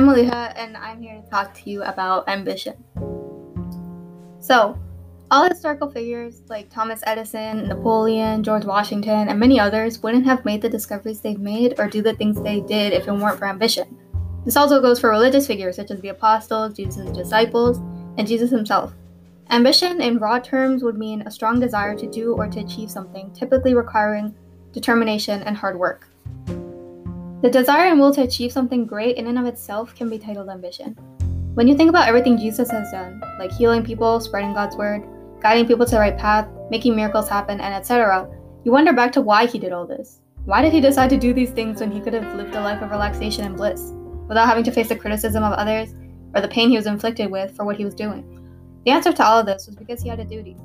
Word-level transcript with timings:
I'm 0.00 0.06
Maliha, 0.06 0.54
and 0.56 0.78
I'm 0.78 1.02
here 1.02 1.20
to 1.20 1.28
talk 1.28 1.52
to 1.52 1.68
you 1.68 1.82
about 1.82 2.26
ambition. 2.26 2.72
So, 4.40 4.80
all 5.30 5.46
historical 5.46 5.90
figures 5.90 6.40
like 6.48 6.70
Thomas 6.70 7.02
Edison, 7.04 7.68
Napoleon, 7.68 8.42
George 8.42 8.64
Washington, 8.64 9.28
and 9.28 9.38
many 9.38 9.60
others 9.60 10.02
wouldn't 10.02 10.24
have 10.24 10.42
made 10.46 10.62
the 10.62 10.70
discoveries 10.70 11.20
they've 11.20 11.38
made 11.38 11.78
or 11.78 11.86
do 11.86 12.00
the 12.00 12.14
things 12.14 12.40
they 12.40 12.60
did 12.62 12.94
if 12.94 13.08
it 13.08 13.12
weren't 13.12 13.38
for 13.38 13.44
ambition. 13.44 13.94
This 14.46 14.56
also 14.56 14.80
goes 14.80 14.98
for 14.98 15.10
religious 15.10 15.46
figures 15.46 15.76
such 15.76 15.90
as 15.90 16.00
the 16.00 16.08
apostles, 16.08 16.72
Jesus' 16.72 17.14
disciples, 17.14 17.76
and 18.16 18.26
Jesus 18.26 18.50
himself. 18.50 18.94
Ambition, 19.50 20.00
in 20.00 20.16
raw 20.16 20.38
terms, 20.38 20.82
would 20.82 20.96
mean 20.96 21.20
a 21.26 21.30
strong 21.30 21.60
desire 21.60 21.94
to 21.94 22.10
do 22.10 22.32
or 22.32 22.48
to 22.48 22.60
achieve 22.60 22.90
something, 22.90 23.30
typically 23.32 23.74
requiring 23.74 24.34
determination 24.72 25.42
and 25.42 25.58
hard 25.58 25.78
work. 25.78 26.09
The 27.42 27.48
desire 27.50 27.90
and 27.90 27.98
will 27.98 28.12
to 28.12 28.22
achieve 28.22 28.52
something 28.52 28.84
great 28.84 29.16
in 29.16 29.26
and 29.26 29.38
of 29.38 29.46
itself 29.46 29.94
can 29.94 30.10
be 30.10 30.18
titled 30.18 30.50
ambition. 30.50 30.92
When 31.54 31.66
you 31.66 31.74
think 31.74 31.88
about 31.88 32.06
everything 32.06 32.36
Jesus 32.36 32.70
has 32.70 32.90
done, 32.90 33.22
like 33.38 33.50
healing 33.50 33.82
people, 33.82 34.20
spreading 34.20 34.52
God's 34.52 34.76
word, 34.76 35.04
guiding 35.40 35.66
people 35.66 35.86
to 35.86 35.92
the 35.92 36.00
right 36.00 36.18
path, 36.18 36.46
making 36.70 36.94
miracles 36.94 37.30
happen, 37.30 37.58
and 37.58 37.74
etc., 37.74 38.28
you 38.64 38.72
wonder 38.72 38.92
back 38.92 39.10
to 39.12 39.22
why 39.22 39.46
he 39.46 39.58
did 39.58 39.72
all 39.72 39.86
this. 39.86 40.20
Why 40.44 40.60
did 40.60 40.74
he 40.74 40.82
decide 40.82 41.08
to 41.10 41.16
do 41.16 41.32
these 41.32 41.50
things 41.50 41.80
when 41.80 41.90
he 41.90 42.00
could 42.00 42.12
have 42.12 42.34
lived 42.34 42.54
a 42.54 42.60
life 42.60 42.82
of 42.82 42.90
relaxation 42.90 43.44
and 43.44 43.56
bliss, 43.56 43.92
without 44.28 44.46
having 44.46 44.64
to 44.64 44.70
face 44.70 44.90
the 44.90 44.96
criticism 44.96 45.42
of 45.42 45.54
others 45.54 45.94
or 46.34 46.42
the 46.42 46.48
pain 46.48 46.68
he 46.68 46.76
was 46.76 46.86
inflicted 46.86 47.30
with 47.30 47.56
for 47.56 47.64
what 47.64 47.76
he 47.76 47.86
was 47.86 47.94
doing? 47.94 48.22
The 48.84 48.90
answer 48.90 49.12
to 49.12 49.24
all 49.24 49.40
of 49.40 49.46
this 49.46 49.66
was 49.66 49.76
because 49.76 50.02
he 50.02 50.10
had 50.10 50.20
a 50.20 50.24
duty 50.24 50.56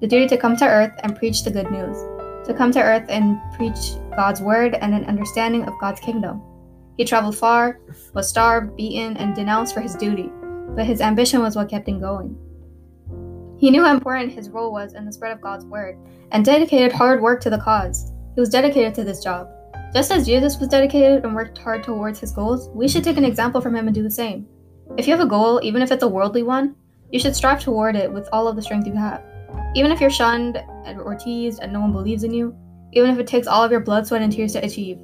the 0.00 0.08
duty 0.08 0.26
to 0.26 0.36
come 0.36 0.56
to 0.56 0.66
earth 0.66 0.92
and 1.04 1.16
preach 1.16 1.44
the 1.44 1.50
good 1.50 1.70
news, 1.70 1.96
to 2.44 2.52
come 2.56 2.72
to 2.72 2.82
earth 2.82 3.06
and 3.08 3.38
preach 3.54 3.92
God's 4.16 4.40
word 4.40 4.74
and 4.74 4.94
an 4.94 5.04
understanding 5.04 5.64
of 5.64 5.78
God's 5.80 6.00
kingdom. 6.00 6.42
He 6.96 7.04
traveled 7.04 7.36
far, 7.36 7.80
was 8.14 8.28
starved, 8.28 8.76
beaten, 8.76 9.16
and 9.16 9.34
denounced 9.34 9.74
for 9.74 9.80
his 9.80 9.96
duty, 9.96 10.30
but 10.76 10.86
his 10.86 11.00
ambition 11.00 11.40
was 11.40 11.56
what 11.56 11.68
kept 11.68 11.88
him 11.88 12.00
going. 12.00 12.36
He 13.58 13.70
knew 13.70 13.84
how 13.84 13.94
important 13.94 14.32
his 14.32 14.50
role 14.50 14.72
was 14.72 14.94
in 14.94 15.06
the 15.06 15.12
spread 15.12 15.32
of 15.32 15.40
God's 15.40 15.64
word 15.64 15.96
and 16.32 16.44
dedicated 16.44 16.92
hard 16.92 17.22
work 17.22 17.40
to 17.42 17.50
the 17.50 17.58
cause. 17.58 18.12
He 18.34 18.40
was 18.40 18.48
dedicated 18.48 18.94
to 18.94 19.04
this 19.04 19.22
job. 19.22 19.48
Just 19.94 20.10
as 20.10 20.26
Jesus 20.26 20.58
was 20.58 20.68
dedicated 20.68 21.24
and 21.24 21.34
worked 21.34 21.58
hard 21.58 21.84
towards 21.84 22.18
his 22.18 22.32
goals, 22.32 22.70
we 22.70 22.88
should 22.88 23.04
take 23.04 23.18
an 23.18 23.24
example 23.24 23.60
from 23.60 23.76
him 23.76 23.86
and 23.86 23.94
do 23.94 24.02
the 24.02 24.10
same. 24.10 24.46
If 24.96 25.06
you 25.06 25.12
have 25.12 25.24
a 25.24 25.28
goal, 25.28 25.60
even 25.62 25.82
if 25.82 25.92
it's 25.92 26.02
a 26.02 26.08
worldly 26.08 26.42
one, 26.42 26.74
you 27.10 27.20
should 27.20 27.36
strive 27.36 27.60
toward 27.60 27.94
it 27.94 28.10
with 28.10 28.28
all 28.32 28.48
of 28.48 28.56
the 28.56 28.62
strength 28.62 28.86
you 28.86 28.94
have. 28.94 29.22
Even 29.74 29.92
if 29.92 30.00
you're 30.00 30.10
shunned 30.10 30.62
or 30.86 31.14
teased 31.14 31.60
and 31.62 31.72
no 31.72 31.80
one 31.80 31.92
believes 31.92 32.24
in 32.24 32.32
you, 32.32 32.56
even 32.92 33.10
if 33.10 33.18
it 33.18 33.26
takes 33.26 33.46
all 33.46 33.64
of 33.64 33.70
your 33.70 33.80
blood, 33.80 34.06
sweat, 34.06 34.22
and 34.22 34.32
tears 34.32 34.52
to 34.52 34.64
achieve. 34.64 34.98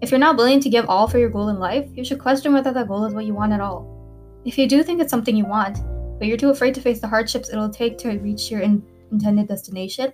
If 0.00 0.10
you're 0.10 0.20
not 0.20 0.36
willing 0.36 0.60
to 0.60 0.70
give 0.70 0.88
all 0.88 1.08
for 1.08 1.18
your 1.18 1.28
goal 1.28 1.48
in 1.48 1.58
life, 1.58 1.88
you 1.94 2.04
should 2.04 2.18
question 2.18 2.52
whether 2.52 2.72
that 2.72 2.88
goal 2.88 3.04
is 3.04 3.14
what 3.14 3.26
you 3.26 3.34
want 3.34 3.52
at 3.52 3.60
all. 3.60 4.40
If 4.44 4.56
you 4.56 4.66
do 4.66 4.82
think 4.82 5.00
it's 5.00 5.10
something 5.10 5.36
you 5.36 5.44
want, 5.44 5.78
but 6.18 6.26
you're 6.26 6.36
too 6.36 6.50
afraid 6.50 6.74
to 6.74 6.80
face 6.80 7.00
the 7.00 7.08
hardships 7.08 7.50
it'll 7.50 7.68
take 7.68 7.98
to 7.98 8.18
reach 8.18 8.50
your 8.50 8.60
in- 8.60 8.82
intended 9.10 9.48
destination? 9.48 10.12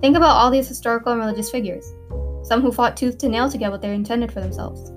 Think 0.00 0.16
about 0.16 0.36
all 0.36 0.50
these 0.50 0.68
historical 0.68 1.12
and 1.12 1.20
religious 1.20 1.50
figures, 1.50 1.92
some 2.42 2.62
who 2.62 2.70
fought 2.70 2.96
tooth 2.96 3.18
to 3.18 3.28
nail 3.28 3.50
to 3.50 3.58
get 3.58 3.70
what 3.70 3.82
they 3.82 3.92
intended 3.92 4.30
for 4.30 4.40
themselves. 4.40 4.92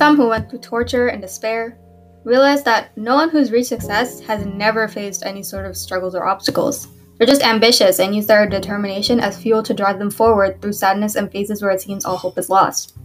Some 0.00 0.16
who 0.16 0.28
went 0.30 0.48
through 0.48 0.60
torture 0.60 1.08
and 1.08 1.20
despair 1.20 1.76
realized 2.24 2.64
that 2.64 2.96
no 2.96 3.16
one 3.16 3.28
who's 3.28 3.52
reached 3.52 3.68
success 3.68 4.18
has 4.20 4.46
never 4.46 4.88
faced 4.88 5.26
any 5.26 5.42
sort 5.42 5.66
of 5.66 5.76
struggles 5.76 6.14
or 6.14 6.24
obstacles. 6.24 6.88
They're 7.18 7.26
just 7.26 7.44
ambitious 7.44 7.98
and 7.98 8.16
use 8.16 8.24
their 8.24 8.48
determination 8.48 9.20
as 9.20 9.38
fuel 9.38 9.62
to 9.62 9.74
drive 9.74 9.98
them 9.98 10.10
forward 10.10 10.62
through 10.62 10.72
sadness 10.72 11.16
and 11.16 11.30
phases 11.30 11.60
where 11.60 11.70
it 11.70 11.82
seems 11.82 12.06
all 12.06 12.16
hope 12.16 12.38
is 12.38 12.48
lost. 12.48 12.96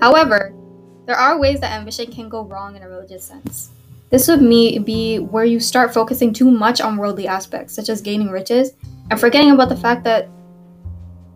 However, 0.00 0.54
there 1.04 1.16
are 1.16 1.36
ways 1.36 1.58
that 1.62 1.72
ambition 1.72 2.12
can 2.12 2.28
go 2.28 2.44
wrong 2.44 2.76
in 2.76 2.84
a 2.84 2.88
religious 2.88 3.24
sense. 3.24 3.70
This 4.10 4.28
would 4.28 4.38
be 4.48 5.18
where 5.18 5.44
you 5.44 5.58
start 5.58 5.92
focusing 5.92 6.32
too 6.32 6.48
much 6.48 6.80
on 6.80 6.96
worldly 6.96 7.26
aspects, 7.26 7.74
such 7.74 7.88
as 7.88 8.00
gaining 8.00 8.30
riches, 8.30 8.70
and 9.10 9.18
forgetting 9.18 9.50
about 9.50 9.68
the 9.68 9.76
fact 9.76 10.04
that 10.04 10.28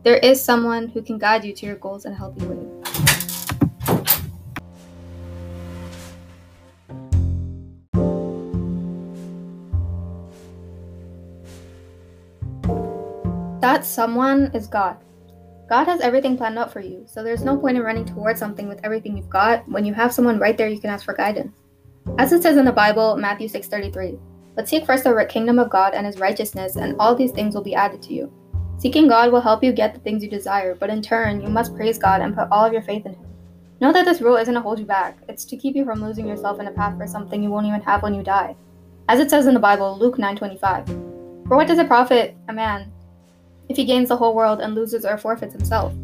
there 0.04 0.18
is 0.18 0.40
someone 0.40 0.86
who 0.86 1.02
can 1.02 1.18
guide 1.18 1.44
you 1.44 1.52
to 1.52 1.66
your 1.66 1.74
goals 1.74 2.04
in 2.04 2.12
a 2.12 2.16
healthy 2.16 2.46
way. 2.46 2.69
That 13.60 13.84
someone 13.84 14.50
is 14.54 14.66
God. 14.66 14.96
God 15.68 15.84
has 15.84 16.00
everything 16.00 16.36
planned 16.36 16.58
out 16.58 16.72
for 16.72 16.80
you, 16.80 17.04
so 17.06 17.22
there's 17.22 17.44
no 17.44 17.58
point 17.58 17.76
in 17.76 17.82
running 17.82 18.06
towards 18.06 18.40
something 18.40 18.68
with 18.68 18.80
everything 18.82 19.16
you've 19.16 19.28
got 19.28 19.68
when 19.68 19.84
you 19.84 19.92
have 19.92 20.14
someone 20.14 20.38
right 20.38 20.56
there 20.56 20.68
you 20.68 20.80
can 20.80 20.88
ask 20.88 21.04
for 21.04 21.12
guidance. 21.12 21.52
As 22.18 22.32
it 22.32 22.42
says 22.42 22.56
in 22.56 22.64
the 22.64 22.72
Bible, 22.72 23.16
Matthew 23.16 23.48
6:33, 23.48 24.18
"But 24.56 24.66
seek 24.66 24.86
first 24.86 25.04
the 25.04 25.26
kingdom 25.28 25.58
of 25.58 25.68
God 25.68 25.92
and 25.92 26.06
his 26.06 26.18
righteousness, 26.18 26.76
and 26.76 26.96
all 26.98 27.14
these 27.14 27.32
things 27.32 27.54
will 27.54 27.62
be 27.62 27.74
added 27.74 28.00
to 28.02 28.14
you." 28.14 28.32
Seeking 28.78 29.08
God 29.08 29.30
will 29.30 29.42
help 29.42 29.62
you 29.62 29.72
get 29.72 29.92
the 29.92 30.00
things 30.00 30.24
you 30.24 30.30
desire, 30.30 30.74
but 30.74 30.88
in 30.88 31.02
turn, 31.02 31.42
you 31.42 31.48
must 31.48 31.76
praise 31.76 31.98
God 31.98 32.22
and 32.22 32.34
put 32.34 32.48
all 32.50 32.64
of 32.64 32.72
your 32.72 32.82
faith 32.82 33.04
in 33.04 33.12
him. 33.12 33.26
Know 33.78 33.92
that 33.92 34.06
this 34.06 34.22
rule 34.22 34.36
isn't 34.36 34.54
to 34.54 34.60
hold 34.60 34.78
you 34.78 34.86
back, 34.86 35.18
it's 35.28 35.44
to 35.44 35.56
keep 35.56 35.76
you 35.76 35.84
from 35.84 36.02
losing 36.02 36.26
yourself 36.26 36.60
in 36.60 36.66
a 36.66 36.70
path 36.70 36.96
for 36.96 37.06
something 37.06 37.42
you 37.42 37.50
won't 37.50 37.66
even 37.66 37.82
have 37.82 38.02
when 38.02 38.14
you 38.14 38.22
die. 38.22 38.56
As 39.06 39.20
it 39.20 39.28
says 39.28 39.46
in 39.46 39.52
the 39.52 39.60
Bible, 39.60 39.98
Luke 40.00 40.18
9:25, 40.18 40.86
"For 41.46 41.58
what 41.58 41.68
does 41.68 41.78
it 41.78 41.88
profit 41.88 42.34
a 42.48 42.52
man 42.54 42.90
if 43.70 43.76
he 43.76 43.84
gains 43.84 44.08
the 44.08 44.16
whole 44.16 44.34
world 44.34 44.60
and 44.60 44.74
loses 44.74 45.04
or 45.06 45.16
forfeits 45.16 45.54
himself? 45.54 45.94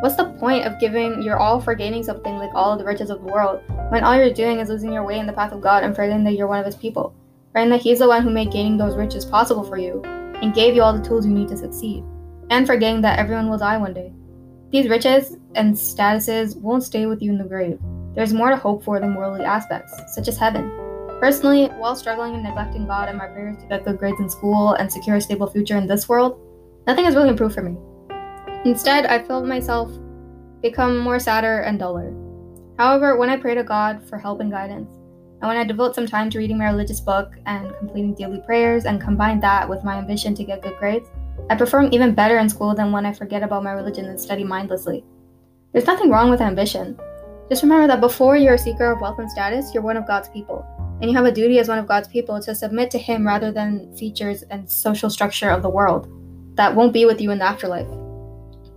What's 0.00 0.16
the 0.16 0.32
point 0.40 0.64
of 0.64 0.80
giving 0.80 1.22
your 1.22 1.38
all 1.38 1.60
for 1.60 1.74
gaining 1.74 2.02
something 2.02 2.36
like 2.36 2.50
all 2.54 2.76
the 2.76 2.84
riches 2.84 3.10
of 3.10 3.20
the 3.20 3.30
world 3.30 3.60
when 3.90 4.02
all 4.02 4.16
you're 4.16 4.32
doing 4.32 4.60
is 4.60 4.70
losing 4.70 4.94
your 4.94 5.04
way 5.04 5.18
in 5.18 5.26
the 5.26 5.32
path 5.32 5.52
of 5.52 5.60
God 5.60 5.84
and 5.84 5.94
forgetting 5.94 6.24
that 6.24 6.32
you're 6.32 6.48
one 6.48 6.58
of 6.58 6.64
his 6.64 6.74
people? 6.74 7.14
Forgetting 7.52 7.70
that 7.70 7.82
he's 7.82 7.98
the 7.98 8.08
one 8.08 8.22
who 8.22 8.30
made 8.30 8.50
gaining 8.50 8.78
those 8.78 8.96
riches 8.96 9.26
possible 9.26 9.62
for 9.62 9.76
you 9.76 10.00
and 10.40 10.54
gave 10.54 10.74
you 10.74 10.80
all 10.82 10.96
the 10.96 11.06
tools 11.06 11.26
you 11.26 11.34
need 11.34 11.48
to 11.48 11.56
succeed, 11.56 12.02
and 12.48 12.66
forgetting 12.66 13.02
that 13.02 13.18
everyone 13.18 13.50
will 13.50 13.58
die 13.58 13.76
one 13.76 13.92
day. 13.92 14.10
These 14.70 14.88
riches 14.88 15.36
and 15.54 15.74
statuses 15.74 16.56
won't 16.56 16.82
stay 16.82 17.04
with 17.04 17.20
you 17.20 17.30
in 17.30 17.36
the 17.36 17.44
grave. 17.44 17.78
There's 18.14 18.32
more 18.32 18.48
to 18.48 18.56
hope 18.56 18.82
for 18.82 18.98
than 18.98 19.14
worldly 19.14 19.44
aspects, 19.44 19.92
such 20.14 20.28
as 20.28 20.38
heaven. 20.38 20.72
Personally, 21.20 21.66
while 21.76 21.94
struggling 21.94 22.34
and 22.34 22.42
neglecting 22.42 22.86
God 22.86 23.10
and 23.10 23.18
my 23.18 23.26
prayers 23.26 23.58
to 23.58 23.68
get 23.68 23.84
good 23.84 23.98
grades 23.98 24.18
in 24.18 24.30
school 24.30 24.72
and 24.72 24.90
secure 24.90 25.16
a 25.16 25.20
stable 25.20 25.46
future 25.46 25.76
in 25.76 25.86
this 25.86 26.08
world, 26.08 26.40
Nothing 26.86 27.04
has 27.04 27.14
really 27.14 27.28
improved 27.28 27.54
for 27.54 27.62
me. 27.62 27.76
Instead, 28.64 29.06
I 29.06 29.22
felt 29.22 29.46
myself 29.46 29.92
become 30.62 30.98
more 30.98 31.20
sadder 31.20 31.60
and 31.60 31.78
duller. 31.78 32.12
However, 32.76 33.16
when 33.16 33.30
I 33.30 33.36
pray 33.36 33.54
to 33.54 33.62
God 33.62 34.02
for 34.08 34.18
help 34.18 34.40
and 34.40 34.50
guidance, 34.50 34.90
and 35.40 35.48
when 35.48 35.56
I 35.56 35.64
devote 35.64 35.94
some 35.94 36.06
time 36.06 36.28
to 36.30 36.38
reading 36.38 36.58
my 36.58 36.66
religious 36.66 37.00
book 37.00 37.34
and 37.46 37.76
completing 37.78 38.14
daily 38.14 38.40
prayers 38.40 38.84
and 38.84 39.00
combine 39.00 39.38
that 39.40 39.68
with 39.68 39.84
my 39.84 39.96
ambition 39.96 40.34
to 40.34 40.44
get 40.44 40.62
good 40.62 40.76
grades, 40.78 41.08
I 41.50 41.54
perform 41.54 41.88
even 41.92 42.14
better 42.14 42.38
in 42.38 42.48
school 42.48 42.74
than 42.74 42.90
when 42.90 43.06
I 43.06 43.12
forget 43.12 43.44
about 43.44 43.62
my 43.62 43.72
religion 43.72 44.06
and 44.06 44.20
study 44.20 44.42
mindlessly. 44.42 45.04
There's 45.72 45.86
nothing 45.86 46.10
wrong 46.10 46.30
with 46.30 46.40
ambition. 46.40 46.98
Just 47.48 47.62
remember 47.62 47.86
that 47.86 48.00
before 48.00 48.36
you're 48.36 48.54
a 48.54 48.58
seeker 48.58 48.90
of 48.90 49.00
wealth 49.00 49.20
and 49.20 49.30
status, 49.30 49.72
you're 49.72 49.82
one 49.84 49.96
of 49.96 50.06
God's 50.06 50.28
people, 50.30 50.66
and 51.00 51.10
you 51.10 51.16
have 51.16 51.26
a 51.26 51.32
duty 51.32 51.60
as 51.60 51.68
one 51.68 51.78
of 51.78 51.86
God's 51.86 52.08
people 52.08 52.40
to 52.40 52.54
submit 52.54 52.90
to 52.90 52.98
Him 52.98 53.26
rather 53.26 53.52
than 53.52 53.94
features 53.96 54.42
and 54.50 54.68
social 54.68 55.10
structure 55.10 55.50
of 55.50 55.62
the 55.62 55.68
world 55.68 56.08
that 56.54 56.74
won't 56.74 56.92
be 56.92 57.04
with 57.04 57.20
you 57.20 57.30
in 57.30 57.38
the 57.38 57.44
afterlife. 57.44 57.88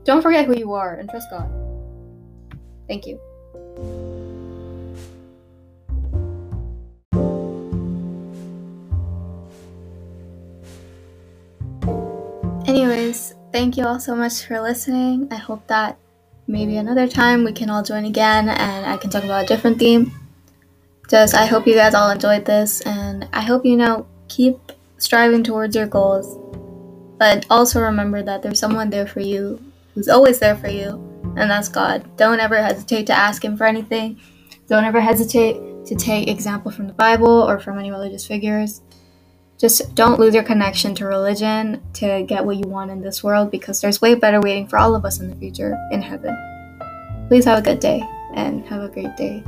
Don't 0.04 0.22
forget 0.22 0.46
who 0.46 0.56
you 0.56 0.74
are 0.74 0.96
and 0.96 1.10
trust 1.10 1.28
God. 1.30 1.50
Thank 2.88 3.08
you. 3.08 3.20
Anyways, 12.68 13.36
thank 13.52 13.78
you 13.78 13.86
all 13.86 14.00
so 14.00 14.16
much 14.16 14.46
for 14.46 14.60
listening. 14.60 15.28
I 15.32 15.36
hope 15.36 15.68
that 15.68 15.98
maybe 16.48 16.78
another 16.78 17.08
time 17.08 17.44
we 17.44 17.52
can 17.52 17.70
all 17.70 17.84
join 17.84 18.06
again 18.06 18.50
and 18.50 18.86
I 18.86 18.98
can 18.98 19.10
talk 19.10 19.24
about 19.24 19.46
a 19.46 19.48
different 19.48 19.80
theme. 19.80 20.12
Just, 21.10 21.36
I 21.36 21.46
hope 21.46 21.68
you 21.68 21.76
guys 21.76 21.94
all 21.94 22.10
enjoyed 22.10 22.46
this 22.46 22.82
and 22.82 23.28
I 23.34 23.42
hope 23.42 23.66
you 23.66 23.76
know, 23.76 24.08
keep 24.28 24.58
striving 24.98 25.44
towards 25.44 25.76
your 25.76 25.88
goals 25.88 26.38
but 27.18 27.46
also 27.50 27.82
remember 27.82 28.22
that 28.24 28.42
there's 28.42 28.60
someone 28.60 28.90
there 28.90 29.08
for 29.08 29.20
you 29.20 29.62
who's 29.94 30.10
always 30.10 30.40
there 30.40 30.56
for 30.56 30.68
you, 30.68 30.90
and 31.38 31.50
that's 31.50 31.70
God. 31.70 32.18
Don't 32.18 32.40
ever 32.40 32.62
hesitate 32.62 33.08
to 33.08 33.14
ask 33.14 33.44
Him 33.44 33.58
for 33.58 33.66
anything. 33.66 34.20
Don't 34.68 34.84
ever 34.84 35.00
hesitate 35.00 35.86
to 35.86 35.96
take 35.96 36.28
example 36.28 36.72
from 36.72 36.88
the 36.88 36.94
Bible 36.94 37.30
or 37.30 37.60
from 37.60 37.80
any 37.80 37.92
religious 37.92 38.26
figures. 38.26 38.82
Just 39.58 39.96
don't 39.96 40.20
lose 40.20 40.34
your 40.34 40.44
connection 40.44 40.94
to 40.96 41.06
religion 41.06 41.82
to 41.94 42.24
get 42.24 42.46
what 42.46 42.58
you 42.58 42.68
want 42.68 42.92
in 42.92 43.02
this 43.02 43.24
world 43.24 43.52
because 43.52 43.80
there's 43.80 44.02
way 44.02 44.16
better 44.16 44.42
waiting 44.42 44.68
for 44.68 44.78
all 44.78 44.96
of 44.96 45.06
us 45.06 45.20
in 45.20 45.30
the 45.30 45.36
future 45.36 45.78
in 45.92 46.02
heaven. 46.02 46.36
Please 47.30 47.46
have 47.46 47.60
a 47.60 47.62
good 47.62 47.80
day 47.80 48.04
and 48.36 48.66
have 48.66 48.82
a 48.82 48.90
great 48.90 49.16
day. 49.16 49.44